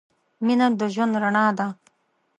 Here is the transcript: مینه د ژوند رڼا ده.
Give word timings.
مینه 0.45 0.67
د 0.79 0.81
ژوند 0.93 1.13
رڼا 1.23 1.45
ده. 1.57 1.67